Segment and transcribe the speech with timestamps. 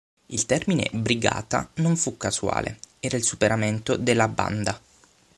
[0.25, 4.81] Il termine "brigata" non fu casuale: era il superamento della "banda".